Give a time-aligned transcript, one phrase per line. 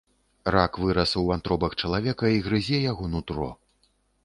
[0.53, 3.49] Рак вырас у вантробах чалавека і грызе яго нутро.